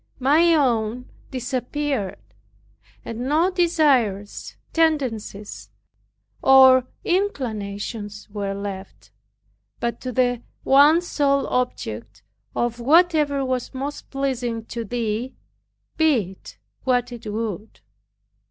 [0.17, 2.17] My own disappeared,
[3.05, 5.69] and no desires, tendencies
[6.41, 9.11] or inclinations were left,
[9.79, 12.23] but to the one sole object
[12.55, 15.35] of whatever was most pleasing to Thee,
[15.97, 17.79] be it what it would.